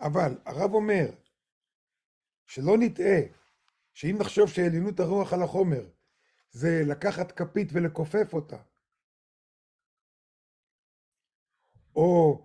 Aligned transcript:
אבל 0.00 0.38
הרב 0.44 0.74
אומר, 0.74 1.06
שלא 2.46 2.78
נטעה, 2.78 3.20
שאם 3.94 4.16
נחשוב 4.20 4.48
שעליונות 4.48 5.00
הרוח 5.00 5.32
על 5.32 5.42
החומר 5.42 5.88
זה 6.50 6.82
לקחת 6.86 7.32
כפית 7.32 7.68
ולכופף 7.72 8.34
אותה, 8.34 8.58
או 11.96 12.42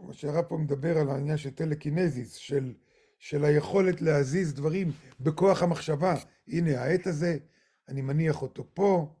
מה 0.00 0.12
שהרב 0.12 0.44
פה 0.44 0.56
מדבר 0.56 0.98
על 0.98 1.10
העניין 1.10 1.36
של 1.36 1.50
טלקינזיס, 1.50 2.34
של, 2.34 2.74
של 3.18 3.44
היכולת 3.44 4.02
להזיז 4.02 4.54
דברים 4.54 4.88
בכוח 5.20 5.62
המחשבה. 5.62 6.14
הנה 6.48 6.80
העט 6.80 7.06
הזה, 7.06 7.38
אני 7.88 8.02
מניח 8.02 8.42
אותו 8.42 8.74
פה, 8.74 9.14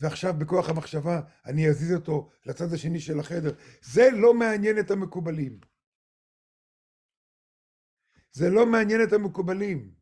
ועכשיו 0.00 0.34
בכוח 0.38 0.68
המחשבה 0.68 1.20
אני 1.46 1.68
אזיז 1.68 1.92
אותו 1.94 2.30
לצד 2.46 2.72
השני 2.72 3.00
של 3.00 3.20
החדר. 3.20 3.54
זה 3.82 4.08
לא 4.12 4.34
מעניין 4.34 4.78
את 4.78 4.90
המקובלים. 4.90 5.60
זה 8.32 8.44
לא 8.50 8.66
מעניין 8.66 9.00
את 9.08 9.12
המקובלים. 9.12 9.94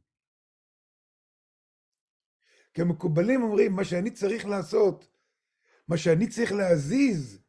כי 2.75 2.83
המקובלים 2.83 3.43
אומרים, 3.43 3.73
מה 3.73 3.85
שאני 3.85 4.11
צריך 4.11 4.47
לעשות, 4.47 5.09
מה 5.89 5.97
שאני 5.97 6.29
צריך 6.29 6.53
להזיז, 6.53 7.43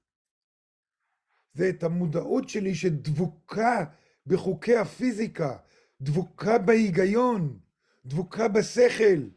זה 1.53 1.69
את 1.69 1.83
המודעות 1.83 2.49
שלי 2.49 2.75
שדבוקה 2.75 3.85
בחוקי 4.27 4.75
הפיזיקה, 4.75 5.57
דבוקה 6.01 6.57
בהיגיון, 6.65 7.59
דבוקה 8.05 8.47
בשכל, 8.47 9.29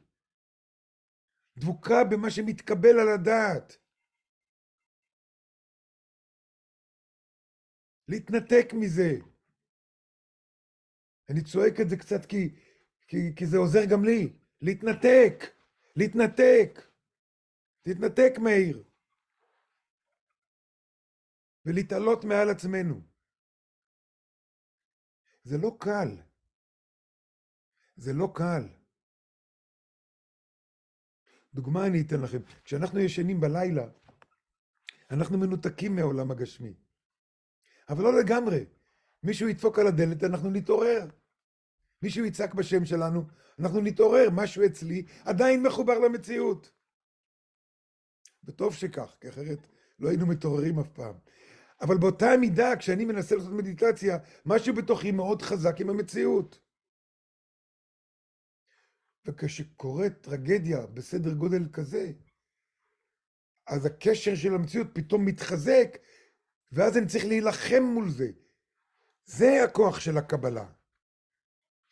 דבוקה 1.57 2.05
במה 2.11 2.31
שמתקבל 2.31 2.99
על 3.01 3.09
הדעת. 3.09 3.77
להתנתק 8.09 8.73
מזה. 8.75 9.32
אני 11.33 11.45
צועק 11.45 11.81
את 11.81 11.89
זה 11.89 11.97
קצת 11.97 12.27
כי, 12.27 12.55
כי, 13.09 13.35
כי 13.37 13.47
זה 13.47 13.57
עוזר 13.57 13.85
גם 13.91 14.05
לי. 14.05 14.33
להתנתק, 14.61 15.45
להתנתק. 15.97 16.81
תתנתק, 17.83 18.33
מאיר. 18.39 18.85
ולהתעלות 21.67 22.25
מעל 22.25 22.51
עצמנו. 22.51 23.01
זה 25.45 25.59
לא 25.59 25.77
קל. 25.81 26.09
זה 27.97 28.13
לא 28.13 28.33
קל. 28.35 28.69
דוגמה 31.55 31.87
אני 31.87 32.03
אתן 32.07 32.21
לכם. 32.21 32.39
כשאנחנו 32.65 33.01
ישנים 33.01 33.41
בלילה, 33.41 33.87
אנחנו 35.11 35.39
מנותקים 35.39 35.97
מהעולם 35.97 36.31
הגשמי. 36.31 36.75
אבל 37.89 38.03
לא 38.03 38.21
לגמרי. 38.21 38.65
מישהו 39.23 39.49
ידפוק 39.49 39.79
על 39.79 39.87
הדלת, 39.87 40.25
אנחנו 40.25 40.51
נתעורר. 40.51 41.22
מישהו 42.03 42.25
יצעק 42.25 42.55
בשם 42.55 42.85
שלנו, 42.85 43.25
אנחנו 43.59 43.81
נתעורר, 43.81 44.29
משהו 44.33 44.67
אצלי 44.67 45.07
עדיין 45.25 45.63
מחובר 45.63 45.99
למציאות. 45.99 46.73
וטוב 48.45 48.75
שכך, 48.75 49.17
כי 49.21 49.29
אחרת 49.29 49.59
לא 49.99 50.09
היינו 50.09 50.27
מתעוררים 50.27 50.79
אף 50.79 50.89
פעם. 50.89 51.15
אבל 51.81 51.99
באותה 51.99 52.27
מידה, 52.41 52.77
כשאני 52.79 53.05
מנסה 53.05 53.37
לעשות 53.37 53.53
מדיטציה, 53.53 54.19
משהו 54.47 54.75
בתוכי 54.75 55.13
מאוד 55.13 55.43
חזק 55.43 55.81
עם 55.81 55.91
המציאות. 55.91 56.61
וכשקורית 59.27 60.13
טרגדיה 60.21 60.87
בסדר 60.87 61.35
גודל 61.35 61.69
כזה, 61.73 62.13
אז 63.67 63.87
הקשר 63.87 64.35
של 64.35 64.55
המציאות 64.55 64.87
פתאום 64.93 65.25
מתחזק, 65.25 65.99
ואז 66.73 66.97
אני 66.97 67.07
צריך 67.07 67.25
להילחם 67.25 67.83
מול 67.83 68.11
זה. 68.11 68.31
זה 69.25 69.65
הכוח 69.65 70.01
של 70.01 70.19
הקבלה. 70.19 70.67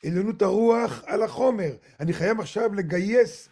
עליונות 0.07 0.43
הרוח 0.43 1.05
על 1.07 1.23
החומר. 1.23 1.77
אני 2.01 2.13
חייב 2.13 2.41
עכשיו 2.41 2.75
לגייס 2.75 3.49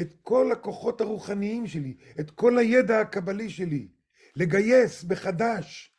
את 0.00 0.14
כל 0.22 0.52
הכוחות 0.52 1.00
הרוחניים 1.00 1.66
שלי, 1.66 1.96
את 2.20 2.30
כל 2.30 2.58
הידע 2.58 3.00
הקבלי 3.00 3.50
שלי. 3.50 3.88
לגייס 4.36 5.04
מחדש. 5.04 5.96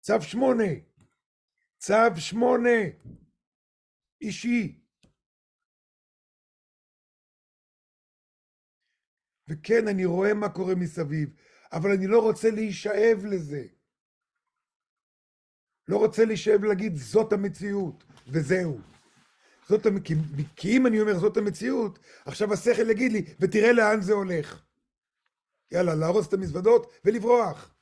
צו 0.00 0.22
שמונה. 0.22 0.72
צו 1.78 2.16
שמונה. 2.16 2.80
אישי. 4.20 4.78
וכן, 9.48 9.88
אני 9.88 10.04
רואה 10.04 10.34
מה 10.34 10.48
קורה 10.48 10.74
מסביב, 10.74 11.28
אבל 11.72 11.90
אני 11.90 12.06
לא 12.06 12.20
רוצה 12.22 12.50
להישאב 12.50 13.24
לזה. 13.24 13.66
לא 15.88 15.96
רוצה 15.96 16.24
להישאב 16.24 16.62
ולהגיד, 16.62 16.96
זאת 16.96 17.32
המציאות, 17.32 18.04
וזהו. 18.26 18.91
זאת 19.72 19.86
המ... 19.86 20.00
כי 20.56 20.76
אם 20.76 20.86
אני 20.86 21.00
אומר 21.00 21.18
זאת 21.18 21.36
המציאות, 21.36 21.98
עכשיו 22.24 22.52
השכל 22.52 22.90
יגיד 22.90 23.12
לי, 23.12 23.24
ותראה 23.40 23.72
לאן 23.72 24.00
זה 24.00 24.12
הולך. 24.12 24.64
יאללה, 25.70 25.94
להרוס 25.94 26.28
את 26.28 26.32
המזוודות 26.32 26.92
ולברוח. 27.04 27.74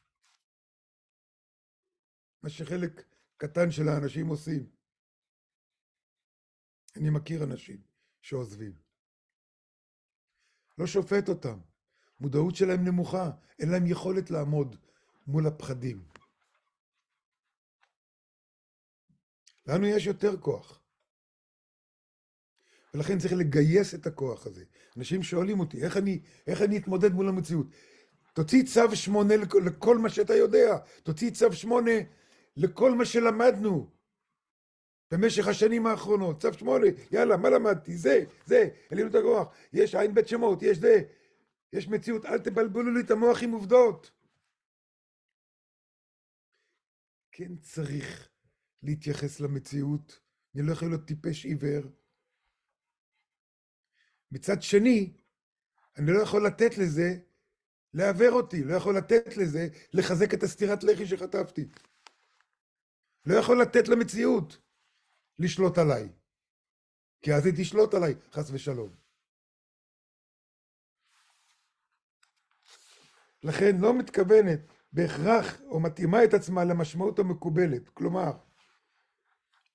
מה 2.43 2.51
שחלק 2.51 3.05
קטן 3.37 3.71
של 3.71 3.89
האנשים 3.89 4.27
עושים. 4.27 4.71
אני 6.97 7.11
מכיר 7.11 7.45
אנשים 7.45 7.83
שעוזבים. 8.23 8.73
לא 10.79 10.87
שופט 10.87 11.29
אותם. 11.29 11.59
מודעות 12.21 12.57
שלהם 12.57 12.85
נמוכה, 12.85 13.31
אין 13.59 13.69
להם 13.71 13.87
יכולת 13.87 14.31
לעמוד 14.31 14.77
מול 15.27 15.47
הפחדים. 15.47 16.05
לנו 19.67 19.87
יש 19.87 20.07
יותר 20.07 20.41
כוח. 20.41 20.80
ולכן 22.95 23.19
צריך 23.19 23.33
לגייס 23.33 23.95
את 23.95 24.07
הכוח 24.07 24.47
הזה. 24.47 24.65
אנשים 24.97 25.23
שואלים 25.23 25.61
אותי, 25.61 25.83
איך 25.83 25.97
אני, 25.97 26.21
איך 26.47 26.63
אני 26.63 26.79
אתמודד 26.79 27.13
מול 27.13 27.29
המציאות? 27.29 27.67
תוציא 28.33 28.63
צו 28.63 28.97
שמונה 28.97 29.35
לכל 29.65 29.99
מה 29.99 30.09
שאתה 30.09 30.35
יודע, 30.35 30.79
תוציא 31.03 31.31
צו 31.31 31.53
שמונה 31.53 31.91
לכל 32.57 32.95
מה 32.95 33.05
שלמדנו 33.05 33.91
במשך 35.11 35.49
השנים 35.49 35.87
האחרונות. 35.87 36.43
צו 36.43 36.53
שמונה, 36.53 36.87
יאללה, 37.13 37.37
מה 37.37 37.51
למדתי? 37.51 37.97
זה, 37.97 38.25
זה, 38.47 38.69
עליונות 38.91 39.15
הכוח, 39.15 39.55
יש 39.73 39.95
עין 39.95 40.15
בית 40.15 40.29
שמות, 40.29 40.63
יש 40.63 40.79
זה, 40.79 41.03
יש 41.73 41.89
מציאות, 41.89 42.27
אל 42.27 42.39
תבלבלו 42.39 42.95
לי 42.95 43.01
את 43.01 43.11
המוח 43.11 43.43
עם 43.43 43.51
עובדות. 43.51 44.11
כן 47.33 47.57
צריך 47.57 48.29
להתייחס 48.83 49.41
למציאות, 49.41 50.21
אני 50.55 50.63
לא 50.67 50.73
יכול 50.73 50.89
להיות 50.89 51.07
טיפש 51.07 51.45
עיוור. 51.45 52.00
מצד 54.33 54.63
שני, 54.63 55.13
אני 55.97 56.13
לא 56.13 56.23
יכול 56.23 56.47
לתת 56.47 56.79
לזה 56.79 57.19
לעוור 57.95 58.31
אותי, 58.31 58.65
לא 58.65 58.75
יכול 58.75 58.97
לתת 58.97 59.37
לזה 59.37 59.69
לחזק 59.93 60.35
את 60.35 60.43
הסטירת 60.43 60.85
לחי 60.85 61.07
שחטפתי. 61.07 61.69
לא 63.27 63.35
יכול 63.35 63.63
לתת 63.63 63.89
למציאות 63.89 64.59
לשלוט 65.39 65.79
עליי, 65.79 66.09
כי 67.23 67.35
אז 67.35 67.47
היא 67.47 67.55
תשלוט 67.57 67.95
עליי, 67.95 68.15
חס 68.33 68.51
ושלום. 68.51 68.91
לכן 73.43 73.77
לא 73.81 73.99
מתכוונת 73.99 74.61
בהכרח, 74.93 75.61
או 75.61 75.81
מתאימה 75.81 76.25
את 76.25 76.35
עצמה 76.35 76.65
למשמעות 76.65 77.19
המקובלת. 77.19 77.89
כלומר, 77.89 78.33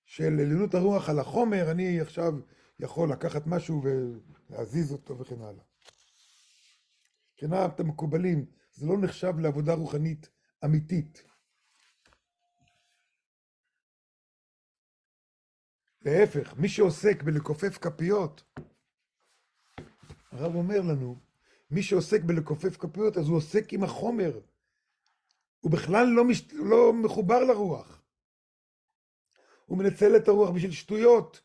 של 0.05 0.39
עליונות 0.39 0.73
הרוח 0.73 1.09
על 1.09 1.19
החומר, 1.19 1.72
אני 1.72 2.01
עכשיו 2.01 2.33
יכול 2.79 3.11
לקחת 3.11 3.47
משהו 3.47 3.83
ולהזיז 3.83 4.91
אותו 4.91 5.19
וכן 5.19 5.41
הלאה. 5.41 5.63
מבחינת 7.33 7.79
המקובלים, 7.79 8.45
זה 8.73 8.87
לא 8.87 8.97
נחשב 8.97 9.39
לעבודה 9.39 9.73
רוחנית 9.73 10.29
אמיתית. 10.65 11.23
להפך, 16.01 16.53
מי 16.57 16.69
שעוסק 16.69 17.23
בלכופף 17.23 17.77
כפיות, 17.77 18.43
הרב 20.31 20.55
אומר 20.55 20.81
לנו, 20.81 21.19
מי 21.71 21.83
שעוסק 21.83 22.21
בלכופף 22.21 22.78
כפיות, 22.78 23.17
אז 23.17 23.28
הוא 23.28 23.37
עוסק 23.37 23.73
עם 23.73 23.83
החומר. 23.83 24.39
הוא 25.59 25.71
בכלל 25.71 26.07
לא, 26.07 26.25
מש... 26.25 26.53
לא 26.53 26.93
מחובר 26.93 27.39
לרוח. 27.43 28.01
הוא 29.66 29.78
מנצל 29.78 30.16
את 30.17 30.28
הרוח 30.28 30.49
בשביל 30.49 30.71
שטויות. 30.71 31.44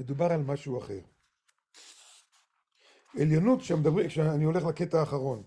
מדובר 0.00 0.32
על 0.32 0.42
משהו 0.42 0.78
אחר. 0.78 1.00
עליונות, 3.20 3.60
כשמדברים, 3.60 4.08
כשאני 4.08 4.44
הולך 4.44 4.64
לקטע 4.64 5.00
האחרון, 5.00 5.42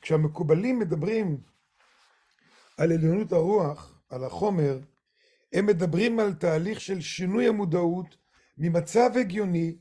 כשהמקובלים 0.00 0.78
מדברים 0.78 1.42
על 2.78 2.92
עליונות 2.92 3.32
הרוח, 3.32 4.02
על 4.08 4.24
החומר, 4.24 4.78
הם 5.52 5.66
מדברים 5.66 6.18
על 6.18 6.34
תהליך 6.34 6.80
של 6.80 7.00
שינוי 7.00 7.48
המודעות 7.48 8.16
ממצב 8.58 9.10
הגיוני 9.20 9.78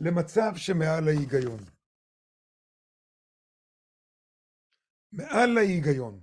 למצב 0.00 0.52
שמעל 0.56 1.08
ההיגיון. 1.08 1.60
מעל 5.12 5.58
ההיגיון. 5.58 6.20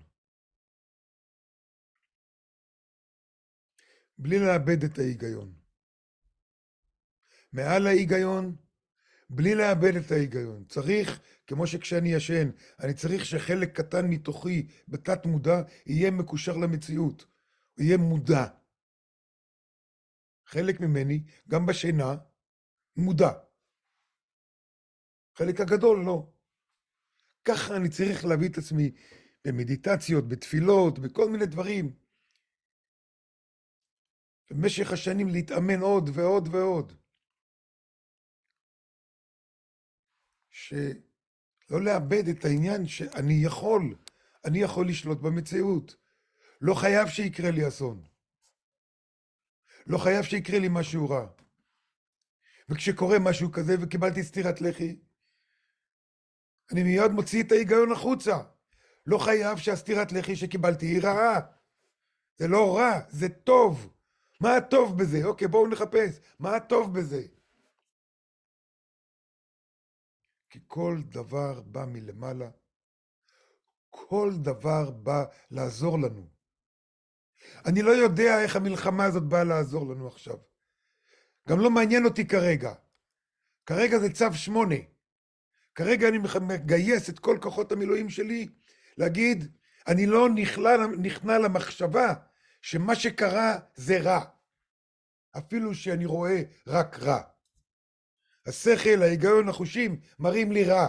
בלי 4.17 4.39
לאבד 4.39 4.83
את 4.83 4.99
ההיגיון. 4.99 5.64
מעל 7.55 7.87
ההיגיון, 7.87 8.55
בלי 9.29 9.55
לאבד 9.55 9.95
את 10.05 10.11
ההיגיון. 10.11 10.65
צריך, 10.65 11.21
כמו 11.47 11.67
שכשאני 11.67 12.13
ישן, 12.13 12.49
אני 12.79 12.93
צריך 12.93 13.25
שחלק 13.25 13.77
קטן 13.77 14.07
מתוכי, 14.07 14.67
בתת 14.87 15.25
מודע, 15.25 15.61
יהיה 15.85 16.11
מקושר 16.11 16.57
למציאות. 16.57 17.25
יהיה 17.77 17.97
מודע. 17.97 18.45
חלק 20.45 20.79
ממני, 20.79 21.23
גם 21.47 21.65
בשינה, 21.65 22.15
מודע. 22.97 23.31
חלק 25.37 25.59
הגדול 25.59 26.05
לא. 26.05 26.31
ככה 27.45 27.75
אני 27.75 27.89
צריך 27.89 28.25
להביא 28.25 28.49
את 28.49 28.57
עצמי 28.57 28.91
במדיטציות, 29.45 30.27
בתפילות, 30.27 30.99
בכל 30.99 31.29
מיני 31.29 31.45
דברים. 31.45 31.93
במשך 34.51 34.91
השנים 34.91 35.27
להתאמן 35.27 35.79
עוד 35.81 36.09
ועוד 36.13 36.47
ועוד. 36.51 37.04
שלא 40.65 41.81
לאבד 41.81 42.27
את 42.27 42.45
העניין 42.45 42.87
שאני 42.87 43.33
יכול, 43.33 43.95
אני 44.45 44.59
יכול 44.59 44.87
לשלוט 44.87 45.17
במציאות. 45.17 45.95
לא 46.61 46.73
חייב 46.73 47.07
שיקרה 47.07 47.51
לי 47.51 47.67
אסון. 47.67 48.03
לא 49.87 49.97
חייב 49.97 50.23
שיקרה 50.23 50.59
לי 50.59 50.67
משהו 50.71 51.09
רע. 51.09 51.27
וכשקורה 52.69 53.19
משהו 53.19 53.51
כזה 53.51 53.75
וקיבלתי 53.81 54.23
סטירת 54.23 54.61
לחי, 54.61 54.95
אני 56.71 56.83
מיד 56.83 57.11
מוציא 57.11 57.43
את 57.43 57.51
ההיגיון 57.51 57.91
החוצה. 57.91 58.37
לא 59.05 59.17
חייב 59.17 59.57
שהסטירת 59.57 60.11
לחי 60.11 60.35
שקיבלתי 60.35 60.85
היא 60.85 61.01
רעה. 61.03 61.39
זה 62.37 62.47
לא 62.47 62.77
רע, 62.77 62.99
זה 63.09 63.29
טוב. 63.29 63.93
מה 64.41 64.55
הטוב 64.55 64.97
בזה? 64.97 65.25
אוקיי, 65.25 65.47
בואו 65.47 65.67
נחפש. 65.67 66.19
מה 66.39 66.55
הטוב 66.55 66.93
בזה? 66.99 67.21
כי 70.55 70.61
כל 70.67 70.97
דבר 71.09 71.61
בא 71.61 71.85
מלמעלה. 71.85 72.49
כל 73.89 74.31
דבר 74.41 74.91
בא 74.91 75.23
לעזור 75.51 75.99
לנו. 75.99 76.27
אני 77.65 77.81
לא 77.81 77.91
יודע 77.91 78.43
איך 78.43 78.55
המלחמה 78.55 79.05
הזאת 79.05 79.23
באה 79.23 79.43
לעזור 79.43 79.87
לנו 79.93 80.07
עכשיו. 80.07 80.37
גם 81.49 81.59
לא 81.59 81.69
מעניין 81.69 82.05
אותי 82.05 82.27
כרגע. 82.27 82.73
כרגע 83.65 83.99
זה 83.99 84.13
צו 84.13 84.33
שמונה. 84.33 84.75
כרגע 85.75 86.07
אני 86.07 86.17
מגייס 86.41 87.09
את 87.09 87.19
כל 87.19 87.37
כוחות 87.41 87.71
המילואים 87.71 88.09
שלי 88.09 88.47
להגיד, 88.97 89.57
אני 89.87 90.05
לא 90.05 90.29
נכנע, 90.29 90.71
נכנע 91.01 91.37
למחשבה 91.37 92.13
שמה 92.61 92.95
שקרה 92.95 93.59
זה 93.75 94.01
רע. 94.01 94.25
אפילו 95.37 95.73
שאני 95.75 96.05
רואה 96.05 96.41
רק 96.67 96.99
רע. 96.99 97.34
השכל, 98.47 99.01
ההיגיון, 99.01 99.49
החושים, 99.49 99.99
מראים 100.19 100.51
לי 100.51 100.63
רע. 100.63 100.87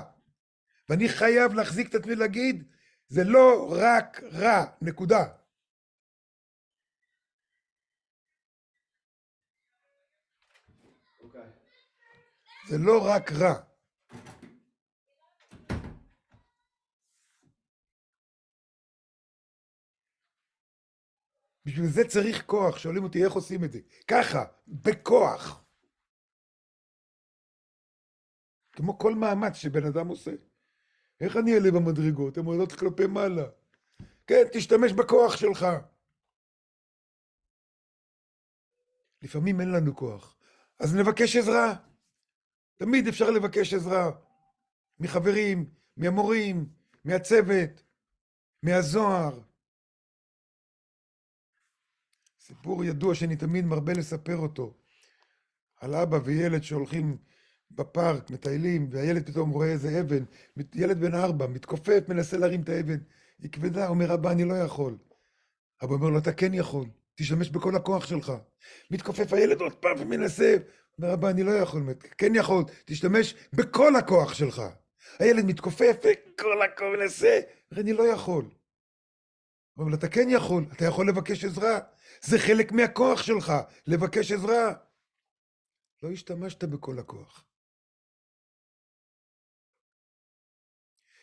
ואני 0.89 1.09
חייב 1.09 1.55
להחזיק 1.55 1.89
את 1.89 1.95
עצמי 1.95 2.15
להגיד, 2.15 2.65
זה 3.09 3.25
לא 3.25 3.75
רק 3.81 4.21
רע, 4.23 4.65
נקודה. 4.83 5.25
זה 12.69 12.79
לא 12.79 13.07
רק 13.07 13.33
רע. 13.33 13.55
בשביל 21.65 21.87
זה 21.87 22.09
צריך 22.09 22.47
כוח, 22.47 22.79
שואלים 22.79 23.05
אותי 23.05 23.25
איך 23.25 23.33
עושים 23.33 23.65
את 23.65 23.73
זה. 23.73 23.79
ככה, 24.09 24.45
בכוח. 24.69 25.66
כמו 28.77 28.99
כל 28.99 29.15
מאמץ 29.15 29.55
שבן 29.55 29.87
אדם 29.87 30.09
עושה. 30.09 30.31
איך 31.21 31.37
אני 31.37 31.55
אעלה 31.55 31.71
במדרגות? 31.71 32.39
הן 32.39 32.45
עולות 32.45 32.73
כלפי 32.73 33.07
מעלה. 33.07 33.45
כן, 34.27 34.43
תשתמש 34.53 34.93
בכוח 34.93 35.37
שלך. 35.37 35.67
לפעמים 39.23 39.61
אין 39.61 39.73
לנו 39.73 39.97
כוח, 39.97 40.37
אז 40.79 40.95
נבקש 40.95 41.37
עזרה. 41.37 41.75
תמיד 42.77 43.09
אפשר 43.09 43.31
לבקש 43.31 43.75
עזרה. 43.75 44.11
מחברים, 44.99 45.71
מהמורים, 45.97 46.69
מהצוות, 47.05 47.83
מהזוהר. 48.63 49.41
סיפור 52.39 52.85
ידוע 52.85 53.15
שאני 53.15 53.37
תמיד 53.37 53.65
מרבה 53.65 53.93
לספר 53.93 54.37
אותו, 54.37 54.75
על 55.77 55.95
אבא 55.95 56.17
וילד 56.25 56.63
שהולכים 56.63 57.19
בפארק, 57.71 58.31
מטיילים, 58.31 58.89
והילד 58.91 59.27
פתאום 59.27 59.51
רואה 59.51 59.69
איזה 59.69 60.01
אבן, 60.01 60.25
ילד 60.75 61.01
בן 61.01 61.15
ארבע, 61.15 61.47
מתכופף, 61.47 62.03
מנסה 62.09 62.37
להרים 62.37 62.63
את 62.63 62.69
האבן, 62.69 62.99
היא 63.39 63.51
כבדה, 63.51 63.89
אומר, 63.89 64.15
אבא, 64.15 64.31
אני 64.31 64.45
לא 64.45 64.55
יכול. 64.55 64.97
אבא 65.85 65.95
אומר 65.95 66.09
לו, 66.09 66.19
אתה 66.19 66.33
כן 66.33 66.55
יכול, 66.55 66.87
תשתמש 67.15 67.51
בכל 67.51 67.77
הכוח 67.77 68.07
שלך. 68.07 68.33
מתכופף 68.91 69.33
הילד 69.33 69.61
עוד 69.61 69.75
פעם 69.75 69.97
ומנסה, 69.99 70.57
אומר, 70.99 71.15
אבא, 71.15 71.31
אני 71.31 71.43
לא 71.43 71.51
יכול, 71.51 71.83
כן 72.19 72.35
יכול, 72.35 72.65
תשתמש 72.85 73.35
בכל 73.53 73.97
הכוח 73.97 74.35
שלך. 74.35 74.63
הילד 75.19 75.45
מתכופף 75.45 75.97
וכל 75.99 76.63
הכוח 76.63 76.87
מנסה, 77.01 77.41
אומר, 77.71 77.83
אני 77.83 77.93
לא 77.93 78.03
יכול. 78.03 78.45
אבל 79.79 79.95
אתה 79.95 80.09
כן 80.09 80.29
יכול, 80.31 80.65
אתה 80.73 80.85
יכול 80.85 81.09
לבקש 81.09 81.45
עזרה. 81.45 81.79
זה 82.23 82.39
חלק 82.39 82.73
מהכוח 82.73 83.23
שלך, 83.23 83.53
לבקש 83.87 84.33
עזרה. 84.33 84.73
לא 86.03 86.11
השתמשת 86.11 86.65
בכל 86.65 86.99
הכוח. 86.99 87.46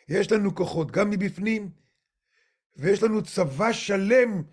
יש 0.08 0.32
לנו 0.32 0.56
כוחות 0.56 0.92
גם 0.92 1.10
מבפנים, 1.10 1.72
ויש 2.76 3.04
לנו 3.04 3.24
צבא 3.24 3.72
שלם 3.72 4.44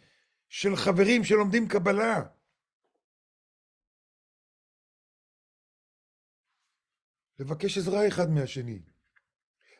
של 0.48 0.76
חברים 0.76 1.24
שלומדים 1.24 1.68
קבלה. 1.68 2.22
לבקש 7.38 7.78
עזרה 7.78 8.08
אחד 8.08 8.30
מהשני. 8.30 8.82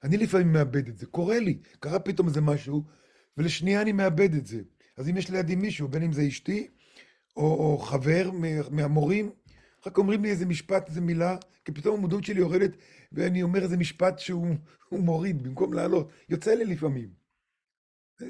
אני 0.03 0.17
לפעמים 0.17 0.53
מאבד 0.53 0.89
את 0.89 0.99
זה, 0.99 1.07
קורה 1.07 1.39
לי, 1.39 1.61
קרה 1.81 1.99
פתאום 1.99 2.29
איזה 2.29 2.41
משהו, 2.41 2.85
ולשנייה 3.37 3.83
אני 3.83 3.93
מאבד 3.93 4.35
את 4.35 4.47
זה. 4.47 4.63
אז 4.97 5.09
אם 5.09 5.17
יש 5.17 5.31
לידי 5.31 5.57
מישהו, 5.57 5.89
בין 5.89 6.03
אם 6.03 6.13
זה 6.13 6.23
אשתי, 6.29 6.69
או, 7.37 7.43
או 7.43 7.79
חבר 7.79 8.31
מהמורים, 8.71 9.33
רק 9.87 9.99
אומרים 9.99 10.23
לי 10.23 10.31
איזה 10.31 10.47
משפט, 10.47 10.89
איזה 10.89 11.01
מילה, 11.01 11.37
כי 11.65 11.73
פתאום 11.73 11.99
המודעות 11.99 12.25
שלי 12.25 12.41
יורדת, 12.41 12.71
ואני 13.13 13.43
אומר 13.43 13.63
איזה 13.63 13.77
משפט 13.77 14.19
שהוא 14.19 14.57
מוריד, 14.93 15.43
במקום 15.43 15.73
לעלות. 15.73 16.11
יוצא 16.29 16.55
לי 16.55 16.65
לפעמים. 16.65 17.15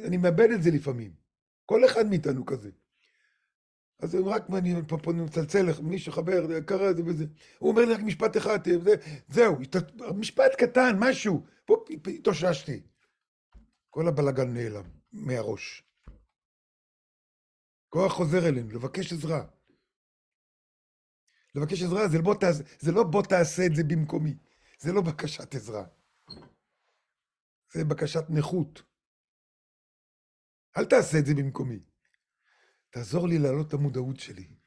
אני 0.05 0.17
מאבד 0.17 0.51
את 0.51 0.63
זה 0.63 0.71
לפעמים. 0.71 1.13
כל 1.67 1.85
אחד 1.85 2.07
מאיתנו 2.07 2.47
כזה. 2.47 2.71
אז 4.03 4.15
רק 4.15 4.51
אני 4.59 4.75
פה, 4.89 4.99
פה 4.99 5.13
מצלצל 5.13 5.63
לך, 5.63 5.81
מישהו 5.81 6.13
חבר, 6.13 6.61
קרה 6.61 6.95
זה 6.95 7.03
וזה. 7.07 7.25
הוא 7.59 7.71
אומר 7.71 7.85
לי 7.85 7.95
רק 7.95 8.01
משפט 8.01 8.37
אחד, 8.37 8.59
זה, 8.65 8.95
זהו, 9.29 9.57
משפט 10.15 10.55
קטן, 10.59 10.97
משהו. 10.99 11.45
פה 11.65 11.85
התאוששתי. 12.15 12.83
כל 13.91 14.09
הבלגן 14.09 14.55
נעלם 14.55 14.85
מהראש. 15.13 15.83
כוח 17.89 18.13
חוזר 18.13 18.49
אלינו, 18.49 18.71
לבקש 18.71 19.13
עזרה. 19.13 19.45
לבקש 21.55 21.83
עזרה 21.83 22.09
זה, 22.09 22.19
בוא 22.23 22.35
תעש... 22.35 22.57
זה 22.81 22.93
לא 22.93 23.03
בוא 23.03 23.23
תעשה 23.23 23.67
את 23.67 23.75
זה 23.77 23.85
במקומי, 23.85 24.37
זה 24.79 24.93
לא 24.93 25.01
בקשת 25.01 25.55
עזרה. 25.55 25.85
זה 27.73 27.85
בקשת 27.85 28.25
נכות. 28.29 28.83
אל 30.77 30.85
תעשה 30.85 31.19
את 31.19 31.27
זה 31.27 31.35
במקומי. 31.35 31.81
תעזור 32.91 33.29
לי 33.29 33.39
להעלות 33.39 33.69
את 33.69 33.73
המודעות 33.73 34.21
שלי. 34.21 34.60